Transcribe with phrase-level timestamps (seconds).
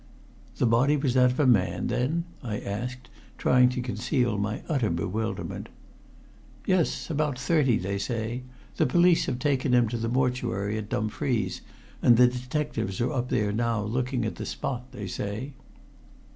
[0.57, 3.07] "The body was that of a man, then?" I asked,
[3.37, 5.69] trying to conceal my utter bewilderment.
[6.65, 8.41] "Yes about thirty, they say.
[8.77, 11.61] The police have taken him to the mortuary at Dumfries,
[12.01, 15.53] and the detectives are up there now looking at the spot, they say."